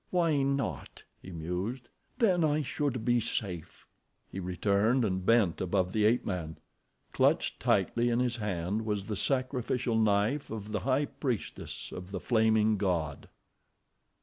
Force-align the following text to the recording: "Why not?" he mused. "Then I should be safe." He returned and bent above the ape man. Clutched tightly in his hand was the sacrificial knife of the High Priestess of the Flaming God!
"Why 0.09 0.41
not?" 0.41 1.03
he 1.21 1.31
mused. 1.31 1.87
"Then 2.17 2.43
I 2.43 2.63
should 2.63 3.05
be 3.05 3.19
safe." 3.19 3.85
He 4.31 4.39
returned 4.39 5.05
and 5.05 5.23
bent 5.23 5.61
above 5.61 5.91
the 5.93 6.05
ape 6.05 6.25
man. 6.25 6.57
Clutched 7.13 7.59
tightly 7.59 8.09
in 8.09 8.19
his 8.19 8.37
hand 8.37 8.83
was 8.83 9.05
the 9.05 9.15
sacrificial 9.15 9.95
knife 9.99 10.49
of 10.49 10.71
the 10.71 10.79
High 10.79 11.05
Priestess 11.05 11.91
of 11.91 12.09
the 12.09 12.19
Flaming 12.19 12.77
God! 12.77 13.29